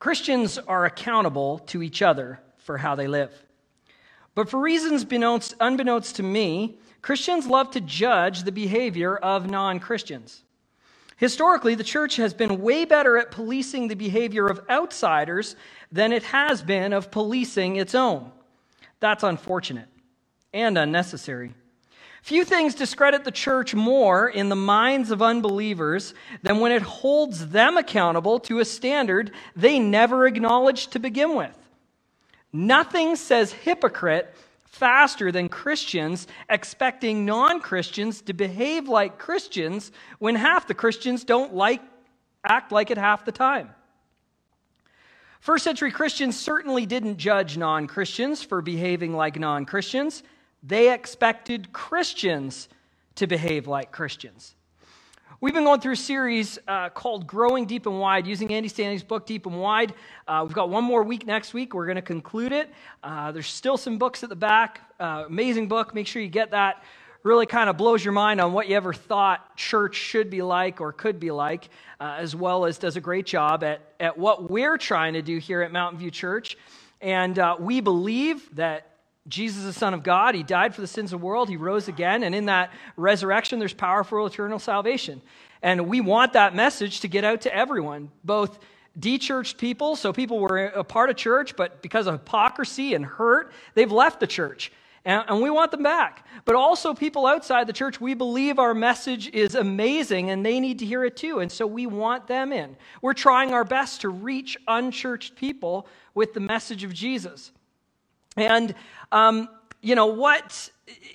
[0.00, 3.30] Christians are accountable to each other for how they live.
[4.34, 5.02] But for reasons
[5.60, 10.42] unbeknownst to me, Christians love to judge the behavior of non Christians.
[11.16, 15.54] Historically, the church has been way better at policing the behavior of outsiders
[15.92, 18.32] than it has been of policing its own.
[19.00, 19.88] That's unfortunate
[20.54, 21.52] and unnecessary.
[22.22, 27.48] Few things discredit the church more in the minds of unbelievers than when it holds
[27.48, 31.56] them accountable to a standard they never acknowledged to begin with.
[32.52, 40.66] Nothing says hypocrite faster than Christians expecting non Christians to behave like Christians when half
[40.66, 41.80] the Christians don't like,
[42.44, 43.70] act like it half the time.
[45.40, 50.22] First century Christians certainly didn't judge non Christians for behaving like non Christians.
[50.62, 52.68] They expected Christians
[53.14, 54.54] to behave like Christians.
[55.40, 59.02] We've been going through a series uh, called Growing Deep and Wide using Andy Stanley's
[59.02, 59.94] book, Deep and Wide.
[60.28, 61.72] Uh, we've got one more week next week.
[61.72, 62.68] We're going to conclude it.
[63.02, 64.82] Uh, there's still some books at the back.
[65.00, 65.94] Uh, amazing book.
[65.94, 66.84] Make sure you get that.
[67.22, 70.82] Really kind of blows your mind on what you ever thought church should be like
[70.82, 74.50] or could be like, uh, as well as does a great job at, at what
[74.50, 76.58] we're trying to do here at Mountain View Church.
[77.00, 78.89] And uh, we believe that
[79.28, 81.48] Jesus, is the Son of God, He died for the sins of the world.
[81.48, 82.22] He rose again.
[82.22, 85.20] And in that resurrection, there's power for eternal salvation.
[85.62, 88.58] And we want that message to get out to everyone, both
[88.98, 93.52] de-churched people, so people were a part of church, but because of hypocrisy and hurt,
[93.74, 94.72] they've left the church.
[95.04, 96.26] And, and, we want them back.
[96.44, 100.80] But also, people outside the church, we believe our message is amazing and they need
[100.80, 101.38] to hear it too.
[101.38, 102.76] And so we want them in.
[103.00, 107.50] We're trying our best to reach unchurched people with the message of Jesus.
[108.36, 108.74] And,
[109.12, 109.48] um,
[109.80, 110.70] you know, what,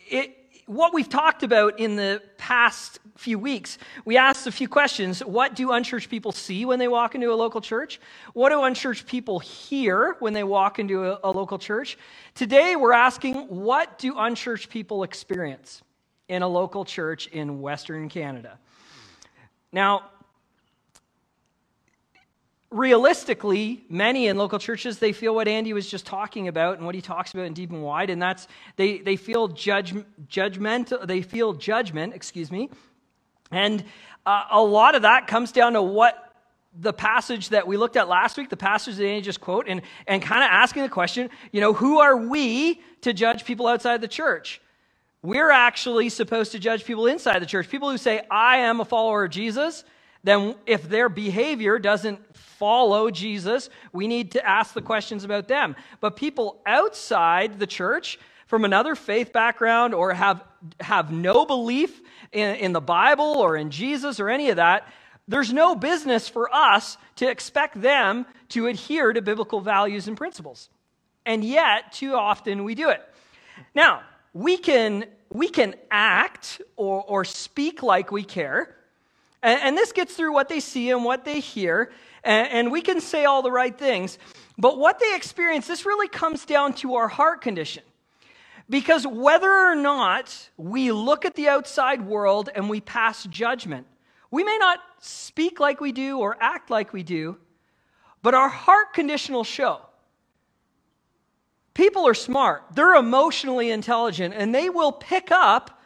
[0.10, 0.36] it,
[0.66, 5.22] what we've talked about in the past few weeks, we asked a few questions.
[5.22, 8.02] What do unchurched people see when they walk into a local church?
[8.34, 11.98] What do unchurched people hear when they walk into a, a local church?
[12.34, 15.82] Today, we're asking, what do unchurched people experience
[16.28, 18.60] in a local church in Western Canada?
[19.72, 20.10] Now,
[22.76, 26.94] realistically, many in local churches, they feel what Andy was just talking about and what
[26.94, 29.94] he talks about in deep and wide, and that's they, they feel judge,
[30.28, 32.70] judgmental, they feel judgment, excuse me.
[33.50, 33.84] And
[34.26, 36.34] uh, a lot of that comes down to what
[36.78, 39.82] the passage that we looked at last week, the passage that Andy just quote, and,
[40.06, 44.02] and kind of asking the question, you know, who are we to judge people outside
[44.02, 44.60] the church?
[45.24, 47.70] We're actually supposed to judge people inside the church.
[47.70, 49.86] People who say, I am a follower of Jesus,
[50.26, 55.76] then if their behavior doesn't follow Jesus, we need to ask the questions about them.
[56.02, 60.44] But people outside the church, from another faith background, or have,
[60.80, 64.88] have no belief in, in the Bible or in Jesus or any of that,
[65.28, 70.70] there's no business for us to expect them to adhere to biblical values and principles.
[71.26, 73.02] And yet, too often we do it.
[73.74, 74.02] Now,
[74.34, 78.76] we can, we can act or, or speak like we care.
[79.46, 81.92] And, and this gets through what they see and what they hear
[82.26, 84.18] and, and we can say all the right things.
[84.58, 87.84] But what they experience, this really comes down to our heart condition.
[88.68, 93.86] Because whether or not we look at the outside world and we pass judgment,
[94.32, 97.38] we may not speak like we do or act like we do,
[98.24, 99.82] but our heart condition will show.
[101.76, 105.80] People are smart, they're emotionally intelligent, and they will pick up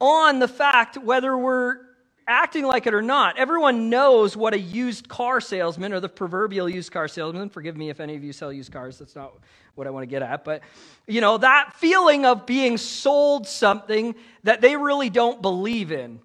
[0.00, 1.78] on the fact whether we're
[2.26, 6.68] acting like it or not, everyone knows what a used car salesman or the proverbial
[6.68, 9.34] used car salesman, forgive me if any of you sell used cars, that's not
[9.74, 10.62] what I want to get at, but
[11.06, 14.14] you know, that feeling of being sold something
[14.44, 16.20] that they really don't believe in.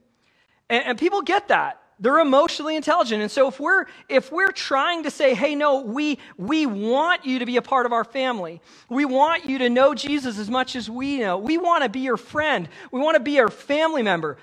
[0.69, 1.81] And, and people get that.
[2.01, 3.21] They're emotionally intelligent.
[3.21, 7.39] And so if we're if we're trying to say, hey, no, we we want you
[7.39, 8.61] to be a part of our family.
[8.87, 11.37] We want you to know Jesus as much as we know.
[11.37, 12.69] We want to be your friend.
[12.91, 14.37] We want to be your family member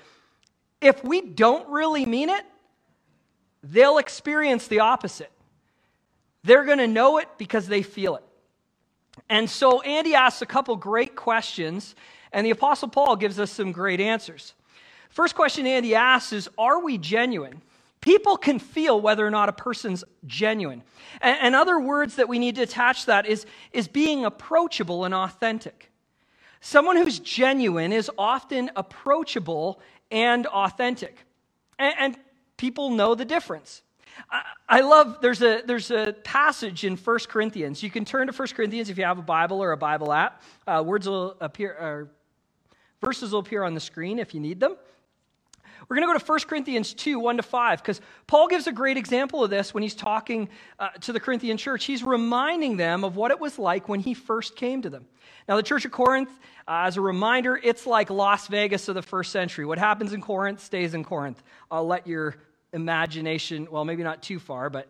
[0.81, 2.45] if we don't really mean it,
[3.63, 5.31] they'll experience the opposite.
[6.43, 8.23] They're going to know it because they feel it.
[9.29, 11.95] And so Andy asks a couple great questions,
[12.31, 14.53] and the Apostle Paul gives us some great answers.
[15.09, 17.61] First question Andy asks is Are we genuine?
[17.99, 20.83] People can feel whether or not a person's genuine.
[21.19, 25.03] And, and other words that we need to attach to that is, is being approachable
[25.03, 25.91] and authentic.
[26.61, 29.81] Someone who's genuine is often approachable
[30.11, 31.17] and authentic.
[31.79, 32.17] And, and
[32.57, 33.81] people know the difference.
[34.29, 37.83] I, I love, there's a, there's a passage in 1 Corinthians.
[37.83, 40.41] You can turn to 1 Corinthians if you have a Bible or a Bible app.
[40.65, 42.09] Uh, words will appear, or
[43.01, 44.75] verses will appear on the screen if you need them.
[45.87, 48.73] We're going to go to 1 Corinthians 2 1 to 5, because Paul gives a
[48.73, 50.49] great example of this when he's talking
[50.79, 51.85] uh, to the Corinthian church.
[51.85, 55.05] He's reminding them of what it was like when he first came to them.
[55.47, 56.29] Now, the church of Corinth,
[56.67, 59.65] uh, as a reminder, it's like Las Vegas of the first century.
[59.65, 61.41] What happens in Corinth stays in Corinth.
[61.71, 62.35] I'll let your
[62.73, 64.89] imagination, well, maybe not too far, but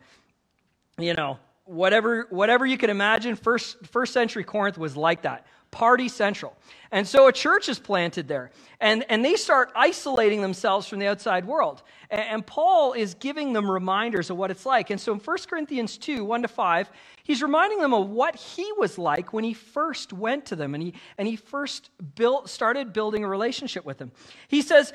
[0.98, 6.08] you know, whatever, whatever you can imagine, first, first century Corinth was like that party
[6.08, 6.56] central.
[6.90, 8.50] And so a church is planted there,
[8.80, 11.82] and, and they start isolating themselves from the outside world.
[12.10, 14.88] And, and, Paul is giving them reminders of what it's like.
[14.88, 16.90] And so in 1 Corinthians 2 1 to 5,
[17.24, 20.82] he's reminding them of what he was like when he first went to them and
[20.82, 24.10] he, and he first built, started building a relationship with them.
[24.48, 24.94] He says,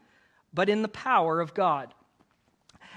[0.53, 1.93] but in the power of God.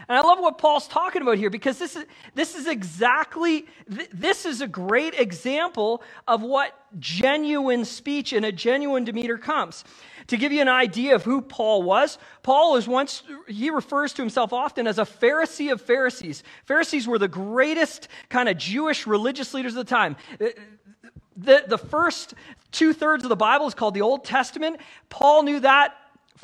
[0.09, 2.05] And I love what Paul's talking about here because this is,
[2.35, 9.05] this is exactly, this is a great example of what genuine speech and a genuine
[9.05, 9.85] demeanor comes.
[10.29, 14.23] To give you an idea of who Paul was, Paul is once, he refers to
[14.23, 16.43] himself often as a Pharisee of Pharisees.
[16.65, 20.17] Pharisees were the greatest kind of Jewish religious leaders of the time.
[20.41, 20.47] Uh,
[21.37, 22.35] the, the first
[22.73, 24.81] two thirds of the Bible is called the Old Testament.
[25.09, 25.95] Paul knew that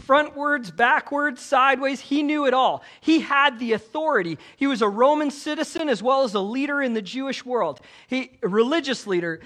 [0.06, 2.00] frontwards, backwards, sideways.
[2.00, 2.82] He knew it all.
[3.00, 4.38] He had the authority.
[4.56, 7.80] He was a Roman citizen as well as a leader in the Jewish world.
[8.06, 9.40] He, religious leader,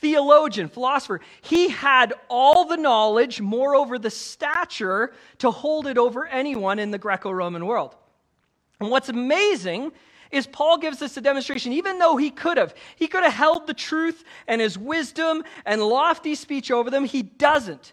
[0.00, 1.20] theologian, philosopher.
[1.42, 6.98] He had all the knowledge, moreover, the stature to hold it over anyone in the
[6.98, 7.96] Greco Roman world.
[8.80, 9.92] And what's amazing
[10.30, 12.74] is Paul gives us a demonstration, even though he could have.
[12.96, 17.04] He could have held the truth and his wisdom and lofty speech over them.
[17.04, 17.92] He doesn't.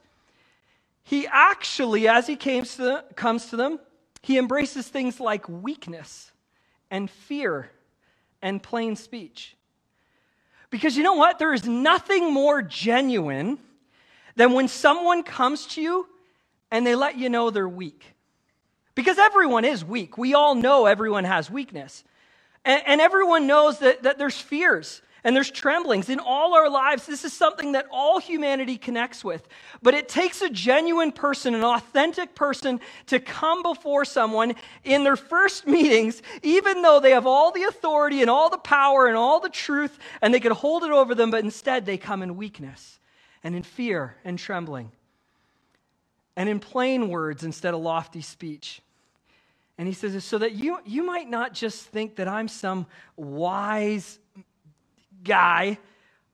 [1.04, 3.80] He actually, as he comes to, them, comes to them,
[4.22, 6.32] he embraces things like weakness
[6.90, 7.70] and fear
[8.42, 9.56] and plain speech.
[10.70, 11.40] Because you know what?
[11.40, 13.60] There is nothing more genuine
[14.36, 16.08] than when someone comes to you
[16.72, 18.16] and they let you know they're weak.
[18.96, 20.18] Because everyone is weak.
[20.18, 22.04] We all know everyone has weakness.
[22.66, 27.06] And, and everyone knows that, that there's fears and there's tremblings in all our lives.
[27.06, 29.48] This is something that all humanity connects with.
[29.82, 35.16] But it takes a genuine person, an authentic person, to come before someone in their
[35.16, 39.40] first meetings, even though they have all the authority and all the power and all
[39.40, 43.00] the truth, and they can hold it over them, but instead they come in weakness
[43.44, 44.92] and in fear and trembling
[46.36, 48.82] and in plain words instead of lofty speech.
[49.78, 52.86] And he says, so that you, you might not just think that I'm some
[53.16, 54.20] wise
[55.24, 55.78] guy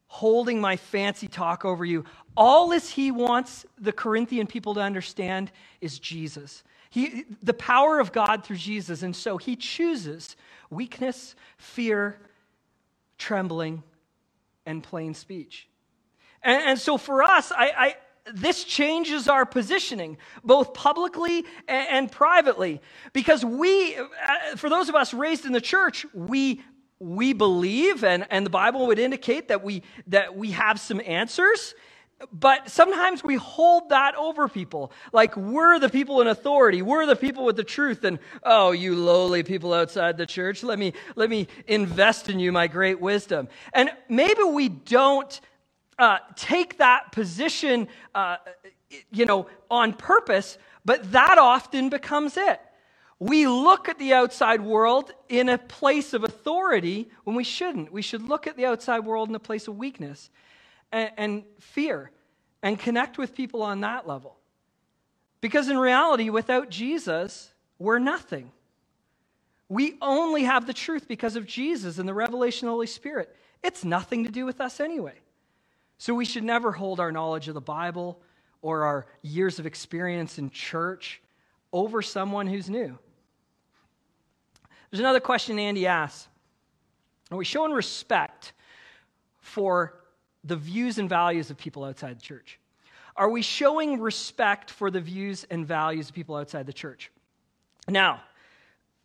[0.08, 2.04] holding my fancy talk over you.
[2.36, 5.52] All as he wants the Corinthian people to understand
[5.82, 6.64] is Jesus.
[6.90, 9.04] He, the power of God through Jesus.
[9.04, 10.36] And so he chooses
[10.70, 12.20] weakness, fear,
[13.20, 13.84] trembling,
[14.66, 15.68] and plain speech.
[16.42, 17.96] And, and so for us, I, I,
[18.34, 22.82] this changes our positioning, both publicly and, and privately.
[23.14, 26.64] Because we, uh, for those of us raised in the church, we
[27.00, 31.74] we believe, and, and the Bible would indicate that we, that we have some answers,
[32.34, 34.92] but sometimes we hold that over people.
[35.14, 38.96] Like we're the people in authority, we're the people with the truth, and oh, you
[38.96, 43.48] lowly people outside the church, let me, let me invest in you my great wisdom.
[43.74, 45.40] And maybe we don't
[45.98, 48.38] uh, take that position, uh,
[49.12, 52.60] you know, on purpose, but that often becomes it.
[53.20, 57.92] We look at the outside world in a place of authority when we shouldn't.
[57.92, 60.30] We should look at the outside world in a place of weakness
[60.92, 62.12] and, and fear
[62.64, 64.38] and connect with people on that level.
[65.42, 68.52] Because in reality, without Jesus, we're nothing.
[69.68, 73.36] We only have the truth because of Jesus and the revelation of the Holy Spirit.
[73.64, 75.16] It's nothing to do with us anyway.
[75.98, 78.22] So we should never hold our knowledge of the Bible
[78.62, 81.22] or our years of experience in church
[81.72, 82.98] over someone who's new.
[84.90, 86.28] There's another question Andy asks
[87.32, 88.54] Are we showing respect
[89.40, 90.02] for
[90.44, 92.60] the views and values of people outside the church?
[93.16, 97.12] Are we showing respect for the views and values of people outside the church?
[97.88, 98.22] Now,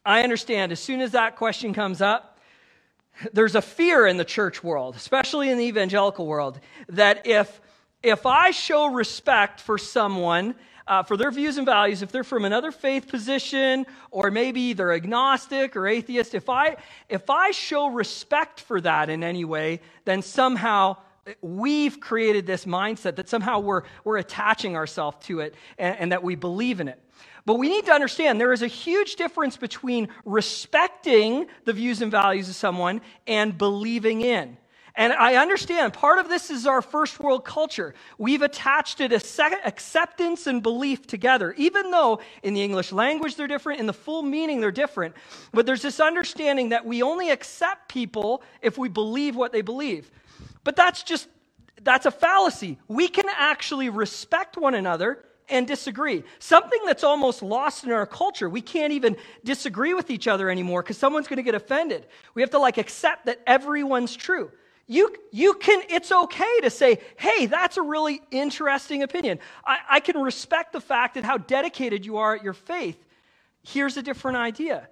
[0.07, 2.39] I understand as soon as that question comes up,
[3.33, 7.61] there's a fear in the church world, especially in the evangelical world, that if,
[8.03, 10.55] if I show respect for someone
[10.87, 14.93] uh, for their views and values, if they're from another faith position, or maybe they're
[14.93, 16.77] agnostic or atheist, if I,
[17.09, 20.97] if I show respect for that in any way, then somehow
[21.41, 26.23] we've created this mindset that somehow we're, we're attaching ourselves to it and, and that
[26.23, 27.01] we believe in it.
[27.47, 32.11] But we need to understand there is a huge difference between respecting the views and
[32.11, 34.57] values of someone and believing in.
[34.97, 37.95] And I understand part of this is our first world culture.
[38.17, 43.81] We've attached it acceptance and belief together, even though in the English language they're different,
[43.81, 45.17] in the full meaning they're different.
[45.53, 50.13] But there's this understanding that we only accept people if we believe what they believe.
[50.63, 51.29] But that's just,
[51.83, 52.79] that's a fallacy.
[52.87, 56.23] We can actually respect one another and disagree.
[56.39, 58.49] Something that's almost lost in our culture.
[58.49, 62.07] We can't even disagree with each other anymore because someone's going to get offended.
[62.35, 64.53] We have to like accept that everyone's true.
[64.87, 69.39] You, you can, it's okay to say, hey, that's a really interesting opinion.
[69.65, 73.03] I, I can respect the fact that how dedicated you are at your faith.
[73.63, 74.89] Here's a different idea.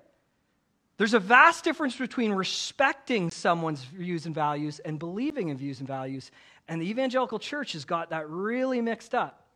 [0.97, 5.89] There's a vast difference between respecting someone's views and values and believing in views and
[5.89, 6.31] values.
[6.69, 9.47] And the evangelical church has got that really mixed up.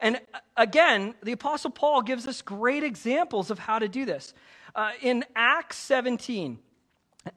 [0.00, 4.34] And uh, again, the Apostle Paul gives us great examples of how to do this.
[4.74, 6.58] Uh, in Acts 17,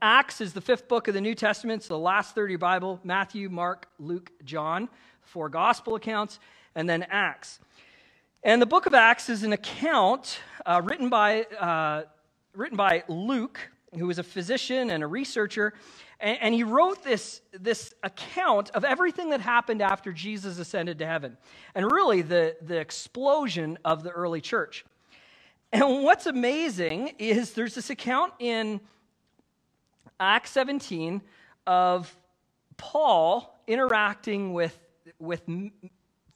[0.01, 3.49] Acts is the fifth book of the New Testament, so the last 30 Bible Matthew,
[3.49, 4.89] Mark, Luke, John,
[5.21, 6.39] four gospel accounts,
[6.75, 7.59] and then Acts.
[8.43, 12.03] And the book of Acts is an account uh, written, by, uh,
[12.53, 13.59] written by Luke,
[13.97, 15.73] who was a physician and a researcher.
[16.19, 21.05] And, and he wrote this, this account of everything that happened after Jesus ascended to
[21.05, 21.37] heaven,
[21.75, 24.85] and really the, the explosion of the early church.
[25.73, 28.81] And what's amazing is there's this account in
[30.21, 31.19] Acts 17
[31.65, 32.15] of
[32.77, 34.77] Paul interacting with,
[35.17, 35.41] with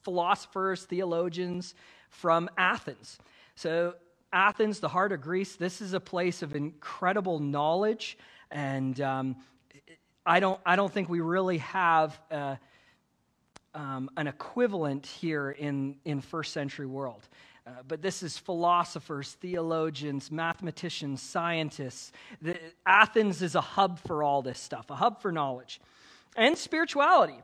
[0.03, 1.75] philosophers, theologians
[2.09, 3.19] from Athens.
[3.55, 3.93] So,
[4.33, 8.17] Athens, the heart of Greece, this is a place of incredible knowledge.
[8.51, 9.35] And um,
[10.25, 12.55] I, don't, I don't think we really have uh,
[13.75, 17.21] um, an equivalent here in, in first century world.
[17.67, 22.11] Uh, but this is philosophers, theologians, mathematicians, scientists.
[22.41, 25.79] The, Athens is a hub for all this stuff, a hub for knowledge
[26.35, 27.41] and spirituality.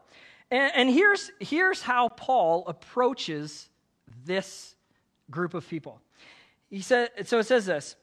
[0.51, 3.69] And, and here's, here's how Paul approaches
[4.25, 4.75] this
[5.29, 5.99] group of people.
[6.69, 7.95] He said, so it says this.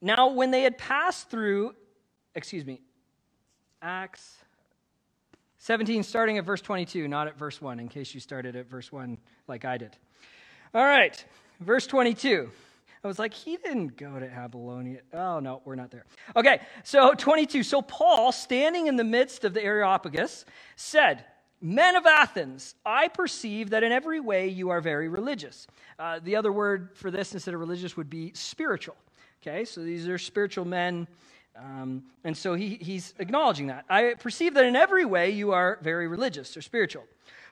[0.00, 1.74] Now, when they had passed through,
[2.34, 2.80] excuse me,
[3.82, 4.36] Acts
[5.58, 8.90] 17, starting at verse 22, not at verse 1, in case you started at verse
[8.92, 9.18] 1
[9.48, 9.96] like I did.
[10.74, 11.24] All right,
[11.60, 12.50] verse 22.
[13.02, 15.00] I was like, he didn't go to Apollonia.
[15.14, 16.04] Oh, no, we're not there.
[16.36, 17.62] Okay, so 22.
[17.62, 20.44] So Paul, standing in the midst of the Areopagus,
[20.76, 21.24] said,
[21.60, 25.66] Men of Athens, I perceive that in every way you are very religious.
[25.98, 28.96] Uh, the other word for this instead of religious would be spiritual.
[29.42, 31.08] Okay, so these are spiritual men.
[31.56, 33.84] Um, and so he, he's acknowledging that.
[33.88, 37.04] I perceive that in every way you are very religious or spiritual.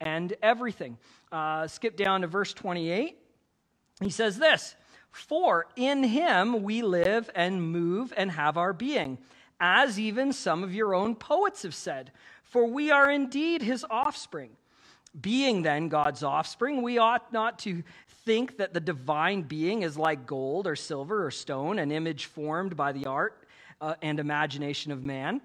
[0.00, 0.98] and everything.
[1.32, 3.16] Uh, skip down to verse 28.
[4.00, 4.76] He says this
[5.10, 9.18] For in him we live and move and have our being,
[9.60, 12.12] as even some of your own poets have said,
[12.42, 14.50] for we are indeed his offspring.
[15.18, 17.82] Being then God's offspring, we ought not to
[18.26, 22.76] think that the divine being is like gold or silver or stone, an image formed
[22.76, 23.46] by the art
[23.80, 25.40] uh, and imagination of man.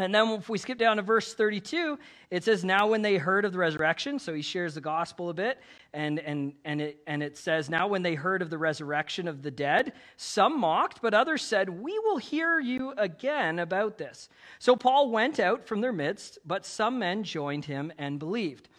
[0.00, 1.98] And then if we skip down to verse 32,
[2.30, 5.34] it says, Now when they heard of the resurrection, so he shares the gospel a
[5.34, 5.60] bit,
[5.92, 9.42] and, and, and, it, and it says, Now when they heard of the resurrection of
[9.42, 14.30] the dead, some mocked, but others said, We will hear you again about this.
[14.58, 18.70] So Paul went out from their midst, but some men joined him and believed.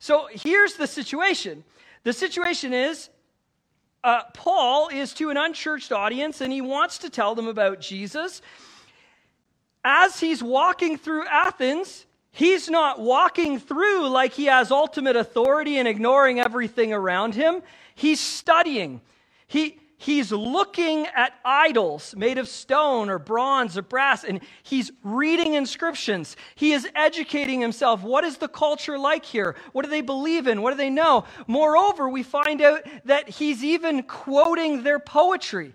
[0.00, 1.62] So here's the situation
[2.02, 3.08] the situation is
[4.02, 8.42] uh, Paul is to an unchurched audience, and he wants to tell them about Jesus
[9.86, 15.86] as he's walking through Athens, he's not walking through like he has ultimate authority and
[15.86, 17.62] ignoring everything around him.
[17.94, 19.00] He's studying.
[19.46, 25.54] He, he's looking at idols made of stone or bronze or brass, and he's reading
[25.54, 26.36] inscriptions.
[26.56, 28.02] He is educating himself.
[28.02, 29.54] What is the culture like here?
[29.70, 30.62] What do they believe in?
[30.62, 31.26] What do they know?
[31.46, 35.74] Moreover, we find out that he's even quoting their poetry.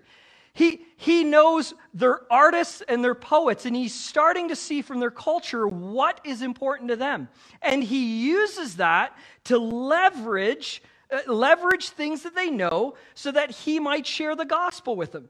[0.54, 5.10] He, he knows their artists and their poets, and he's starting to see from their
[5.10, 7.28] culture what is important to them.
[7.62, 10.82] And he uses that to leverage
[11.12, 15.28] uh, leverage things that they know so that he might share the gospel with them.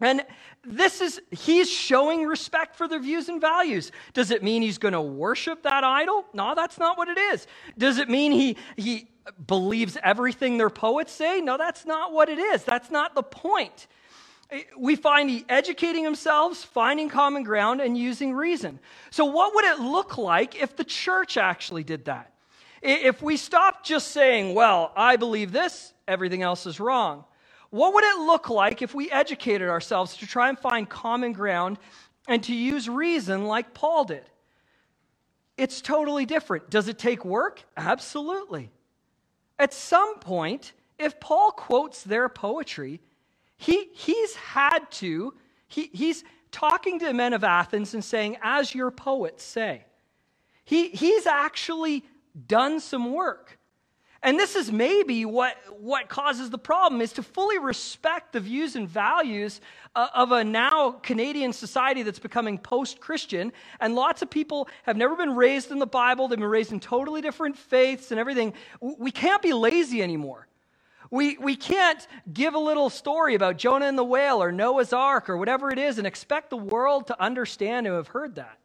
[0.00, 0.24] And
[0.64, 3.92] this is, he's showing respect for their views and values.
[4.14, 6.24] Does it mean he's going to worship that idol?
[6.32, 7.46] No, that's not what it is.
[7.76, 9.08] Does it mean he, he
[9.46, 11.40] believes everything their poets say?
[11.40, 12.64] No, that's not what it is.
[12.64, 13.86] That's not the point.
[14.76, 18.80] We find he educating themselves, finding common ground, and using reason.
[19.10, 22.32] So, what would it look like if the church actually did that?
[22.82, 27.24] If we stopped just saying, well, I believe this, everything else is wrong,
[27.70, 31.78] what would it look like if we educated ourselves to try and find common ground
[32.28, 34.24] and to use reason like Paul did?
[35.56, 36.70] It's totally different.
[36.70, 37.62] Does it take work?
[37.76, 38.70] Absolutely.
[39.58, 43.00] At some point, if Paul quotes their poetry,
[43.62, 45.34] he, he's had to,
[45.68, 49.84] he, he's talking to the men of Athens and saying, as your poets say.
[50.64, 52.04] He, he's actually
[52.48, 53.58] done some work.
[54.20, 58.74] And this is maybe what, what causes the problem is to fully respect the views
[58.74, 59.60] and values
[59.94, 63.52] uh, of a now Canadian society that's becoming post Christian.
[63.78, 66.80] And lots of people have never been raised in the Bible, they've been raised in
[66.80, 68.54] totally different faiths and everything.
[68.80, 70.48] We can't be lazy anymore.
[71.12, 75.28] We, we can't give a little story about Jonah and the whale or Noah's ark
[75.28, 78.58] or whatever it is and expect the world to understand and have heard that.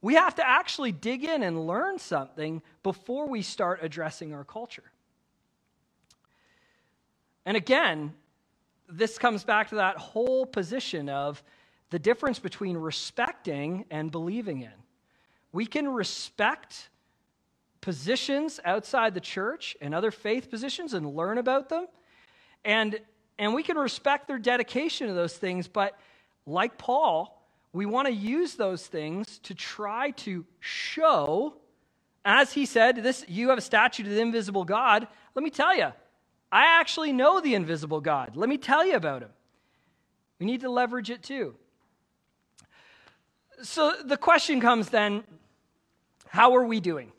[0.00, 4.90] We have to actually dig in and learn something before we start addressing our culture.
[7.44, 8.14] And again,
[8.88, 11.42] this comes back to that whole position of
[11.90, 14.72] the difference between respecting and believing in.
[15.52, 16.88] We can respect
[17.80, 21.86] positions outside the church and other faith positions and learn about them.
[22.64, 23.00] And,
[23.38, 25.98] and we can respect their dedication to those things, but
[26.46, 31.54] like Paul, we want to use those things to try to show,
[32.24, 35.06] as he said, this you have a statue to the invisible God.
[35.34, 35.92] Let me tell you,
[36.50, 38.36] I actually know the invisible God.
[38.36, 39.30] Let me tell you about him.
[40.38, 41.54] We need to leverage it too.
[43.62, 45.24] So the question comes then
[46.28, 47.12] how are we doing?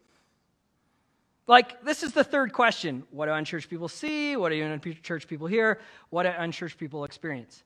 [1.49, 3.01] Like, this is the third question.
[3.09, 4.37] What do unchurched people see?
[4.37, 5.79] What do unchurched people hear?
[6.11, 7.63] What do unchurched people experience?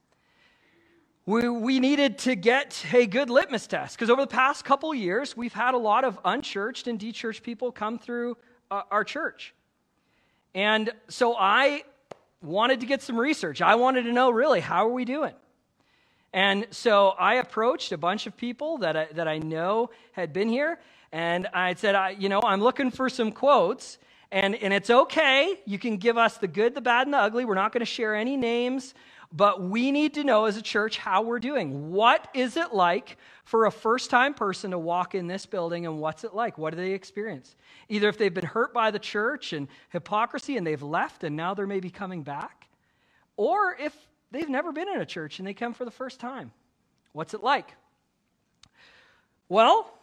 [1.26, 5.36] we, we needed to get a good litmus test because over the past couple years,
[5.36, 8.38] we've had a lot of unchurched and dechurched people come through
[8.72, 9.54] uh, our church.
[10.56, 11.84] And so I
[12.42, 13.62] wanted to get some research.
[13.62, 15.34] I wanted to know really how are we doing?
[16.34, 20.50] And so I approached a bunch of people that I, that I know had been
[20.50, 20.80] here,
[21.12, 24.00] and I said, I, you know, I'm looking for some quotes,
[24.32, 25.60] and, and it's okay.
[25.66, 27.46] You can give us the good, the bad, and the ugly.
[27.46, 28.96] We're not going to share any names.
[29.36, 31.92] But we need to know as a church how we're doing.
[31.92, 35.98] What is it like for a first time person to walk in this building and
[35.98, 36.60] what's it like?
[36.60, 37.56] What do they experience?
[37.90, 41.56] Either if they've been hurt by the church and hypocrisy and they've left and now
[41.56, 42.68] they're maybe coming back,
[43.36, 43.96] or if
[44.34, 46.52] they've never been in a church and they come for the first time.
[47.14, 47.74] What's it like?
[49.48, 49.94] Well,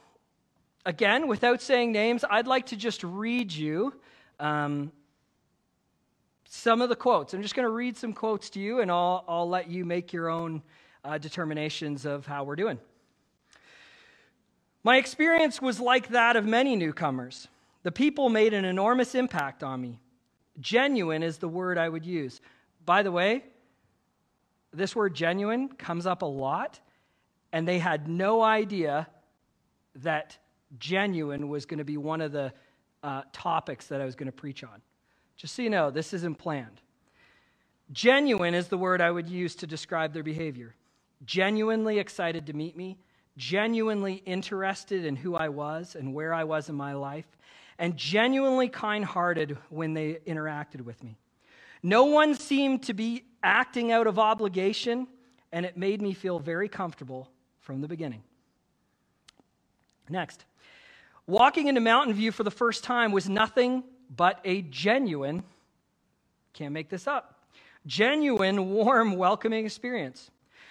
[0.87, 3.93] again, without saying names, I'd like to just read you
[4.39, 4.93] um,
[6.45, 7.35] some of the quotes.
[7.35, 10.13] I'm just going to read some quotes to you, and I'll, I'll let you make
[10.13, 10.63] your own
[11.05, 12.79] uh, determinations of how we're doing.
[14.85, 17.49] My experience was like that of many newcomers.
[17.83, 19.99] The people made an enormous impact on me.
[20.61, 22.41] Genuine is the word I would use.
[22.87, 23.45] By the way,
[24.73, 26.81] this word genuine comes up a lot,
[27.53, 29.09] and they had no idea
[29.97, 30.39] that
[30.79, 32.53] genuine was going to be one of the
[33.03, 34.83] uh, topics that I was going to preach on.
[35.37, 36.81] Just so you know, this isn't planned.
[37.93, 40.75] Genuine is the word I would use to describe their behavior.
[41.25, 42.99] Genuinely excited to meet me,
[43.37, 47.27] genuinely interested in who I was and where I was in my life,
[47.79, 51.19] and genuinely kind hearted when they interacted with me.
[51.83, 55.07] No one seemed to be acting out of obligation,
[55.53, 57.29] and it made me feel very comfortable
[57.61, 58.23] from the beginning.
[60.09, 60.45] Next,
[61.27, 65.45] walking into Mountain View for the first time was nothing but a genuine,
[66.53, 67.45] can't make this up,
[67.87, 70.31] genuine, warm, welcoming experience.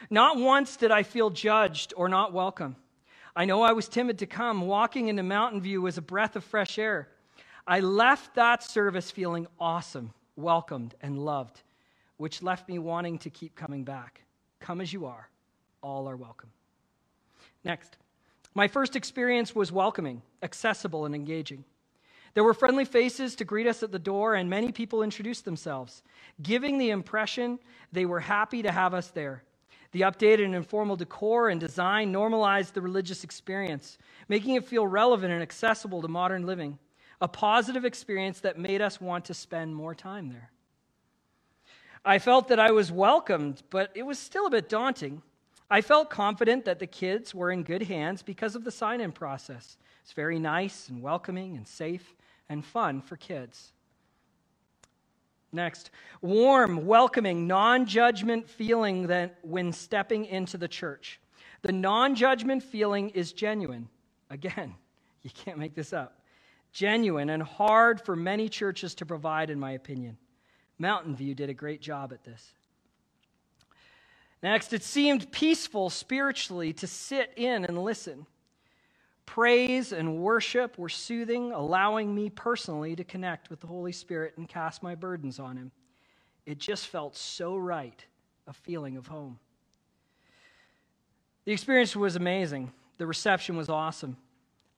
[0.10, 2.76] Not once did I feel judged or not welcome.
[3.36, 4.68] I know I was timid to come.
[4.68, 7.08] Walking into Mountain View was a breath of fresh air.
[7.66, 11.62] I left that service feeling awesome, welcomed, and loved.
[12.20, 14.22] which left me wanting to keep coming back.
[14.60, 15.30] Come as you are,
[15.82, 16.50] all are welcome.
[17.64, 17.96] Next,
[18.54, 21.64] my first experience was welcoming, accessible, and engaging.
[22.34, 26.04] There were friendly faces to greet us at the door, and many people introduced themselves,
[26.42, 27.58] giving the impression
[27.94, 29.44] they were happy to have us there.
[29.94, 33.98] The updated and informal decor and design normalized the religious experience,
[34.28, 36.78] making it feel relevant and accessible to modern living,
[37.22, 40.52] a positive experience that made us want to spend more time there.
[42.06, 45.22] I felt that I was welcomed, but it was still a bit daunting.
[45.70, 49.12] I felt confident that the kids were in good hands because of the sign in
[49.12, 49.78] process.
[50.02, 52.16] It's very nice and welcoming and safe
[52.48, 53.74] and fun for kids.
[55.52, 61.20] Next, warm, welcoming, non judgment feeling that when stepping into the church.
[61.64, 63.90] The non judgment feeling is genuine.
[64.30, 64.76] Again,
[65.24, 66.19] you can't make this up.
[66.72, 70.18] Genuine and hard for many churches to provide, in my opinion.
[70.78, 72.54] Mountain View did a great job at this.
[74.42, 78.26] Next, it seemed peaceful spiritually to sit in and listen.
[79.26, 84.48] Praise and worship were soothing, allowing me personally to connect with the Holy Spirit and
[84.48, 85.72] cast my burdens on Him.
[86.46, 88.04] It just felt so right,
[88.48, 89.38] a feeling of home.
[91.46, 92.72] The experience was amazing.
[92.98, 94.18] The reception was awesome.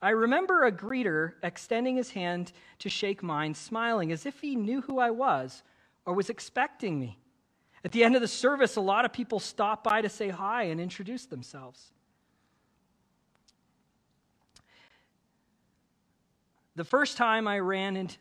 [0.02, 4.82] I remember a greeter extending his hand to shake mine, smiling as if he knew
[4.82, 5.62] who I was
[6.06, 7.20] or was expecting me.
[7.86, 10.64] At the end of the service, a lot of people stopped by to say hi
[10.64, 11.92] and introduce themselves.
[16.76, 18.18] The first time I ran into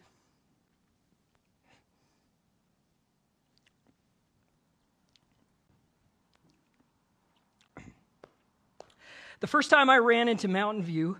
[9.40, 11.16] The first time I ran into Mountain View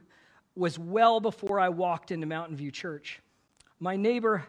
[0.55, 3.21] was well before I walked into Mountain View Church.
[3.79, 4.47] My neighbor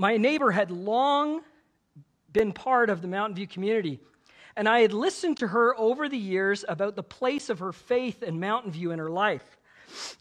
[0.00, 1.42] My neighbor had long
[2.32, 4.00] been part of the Mountain View community,
[4.56, 8.22] and I had listened to her over the years about the place of her faith
[8.22, 9.58] in Mountain View in her life.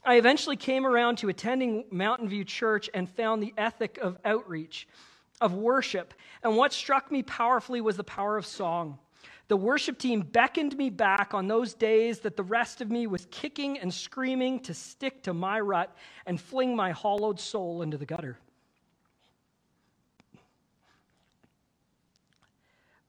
[0.03, 4.87] I eventually came around to attending Mountain View Church and found the ethic of outreach,
[5.41, 6.13] of worship.
[6.43, 8.97] And what struck me powerfully was the power of song.
[9.47, 13.27] The worship team beckoned me back on those days that the rest of me was
[13.31, 15.95] kicking and screaming to stick to my rut
[16.27, 18.37] and fling my hollowed soul into the gutter.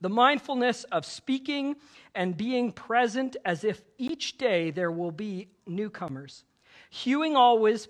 [0.00, 1.76] The mindfulness of speaking
[2.14, 6.44] and being present as if each day there will be newcomers.
[6.88, 7.88] Hewing always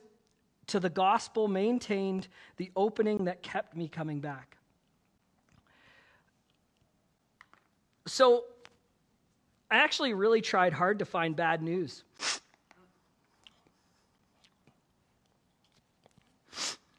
[0.66, 4.56] to the gospel maintained the opening that kept me coming back.
[8.06, 8.44] So,
[9.70, 12.02] I actually really tried hard to find bad news.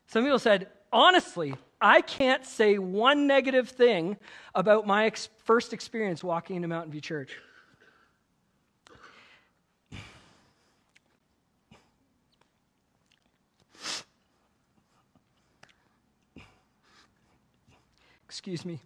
[0.08, 4.17] Some people said, honestly, I can't say one negative thing
[4.54, 7.38] about my ex- first experience walking into Mountain View Church.
[18.26, 18.80] Excuse me.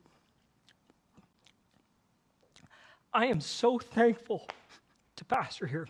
[3.13, 4.47] I am so thankful
[5.17, 5.87] to pastor here.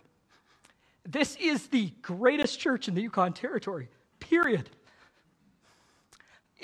[1.08, 3.90] This is the greatest church in the Yukon Territory,
[4.20, 4.70] period.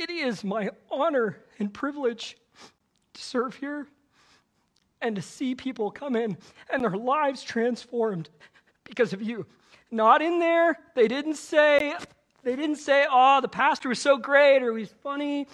[0.02, 2.36] It is my honor and privilege
[3.14, 3.86] to serve here
[5.00, 6.40] and to see people come in
[6.72, 8.28] and their lives transformed
[8.84, 9.46] because of you.
[9.92, 11.94] Not in there, they didn't say,
[12.42, 15.46] they didn't say, oh, the pastor was so great, or he was funny,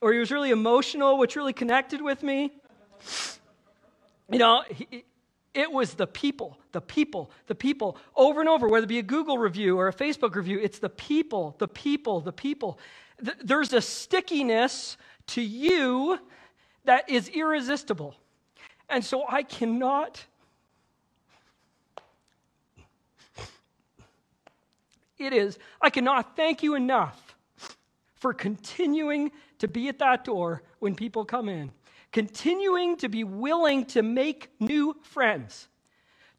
[0.00, 2.52] or he was really emotional, which really connected with me.
[4.30, 5.04] You know, he,
[5.52, 9.02] it was the people, the people, the people, over and over, whether it be a
[9.02, 12.78] Google review or a Facebook review, it's the people, the people, the people
[13.24, 14.96] th- there's a stickiness
[15.28, 16.18] to you
[16.84, 18.14] that is irresistible.
[18.88, 20.24] And so I cannot.
[25.18, 27.36] It is, I cannot thank you enough
[28.14, 31.72] for continuing to be at that door when people come in,
[32.10, 35.68] continuing to be willing to make new friends,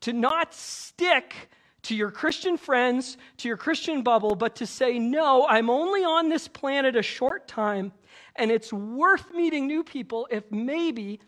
[0.02, 1.50] to not stick
[1.84, 6.30] to your Christian friends, to your Christian bubble, but to say, no, I'm only on
[6.30, 7.92] this planet a short time,
[8.36, 11.20] and it's worth meeting new people if maybe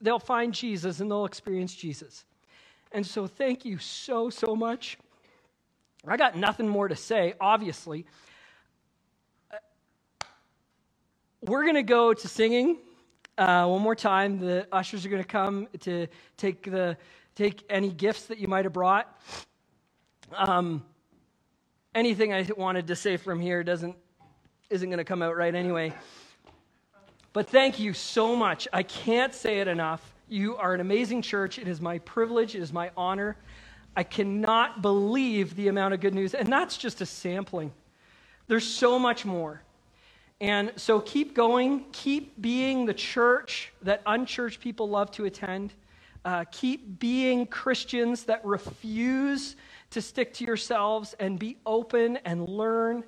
[0.00, 2.24] they'll find Jesus and they'll experience Jesus.
[2.92, 4.98] And so, thank you so, so much.
[6.06, 8.06] I got nothing more to say, obviously.
[11.42, 12.78] We're going to go to singing
[13.38, 16.96] Uh, one more time, the ushers are going to come to take the
[17.36, 19.06] take any gifts that you might have brought.
[20.34, 20.84] Um,
[21.94, 23.96] anything I wanted to say from here doesn't
[24.70, 25.94] isn't going to come out right anyway.
[27.32, 28.68] But thank you so much.
[28.72, 30.14] I can't say it enough.
[30.28, 31.58] You are an amazing church.
[31.58, 32.54] It is my privilege.
[32.54, 33.36] It is my honor.
[33.96, 37.72] I cannot believe the amount of good news, and that's just a sampling.
[38.46, 39.62] There's so much more.
[40.40, 45.72] And so keep going, keep being the church that unchurched people love to attend.
[46.24, 49.56] Uh, keep being Christians that refuse
[49.90, 53.04] to stick to yourselves and be open and learn.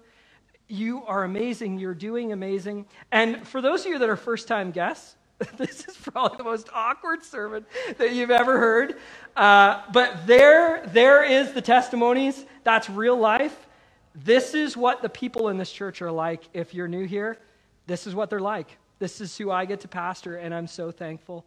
[0.69, 1.79] You are amazing.
[1.79, 2.87] You're doing amazing.
[3.13, 5.17] And for those of you that are first time guests,
[5.57, 7.65] this is probably the most awkward sermon
[7.99, 8.97] that you've ever heard.
[9.37, 12.45] Uh, but there, there is the testimonies.
[12.63, 13.67] That's real life.
[14.15, 16.43] This is what the people in this church are like.
[16.53, 17.39] If you're new here,
[17.87, 18.77] this is what they're like.
[18.99, 21.47] This is who I get to pastor, and I'm so thankful.